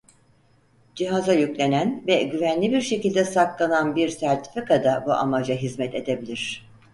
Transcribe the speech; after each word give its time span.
Cihaza 0.95 1.33
yüklenen 1.33 2.03
ve 2.07 2.23
güvenli 2.23 2.71
bir 2.71 2.81
şekilde 2.81 3.25
saklanan 3.25 3.95
bir 3.95 4.09
sertifika 4.09 4.83
da 4.83 5.03
bu 5.05 5.11
amaca 5.13 5.55
hizmet 5.55 5.95
edebilir. 5.95 6.65